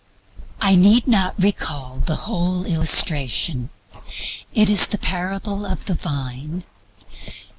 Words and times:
I 0.59 0.73
need 0.73 1.05
not 1.07 1.35
recall 1.39 2.01
the 2.03 2.15
whole 2.25 2.65
illustration. 2.65 3.69
It 4.51 4.67
is 4.67 4.87
the 4.87 4.97
parable 4.97 5.63
of 5.63 5.85
the 5.85 5.93
Vine. 5.93 6.63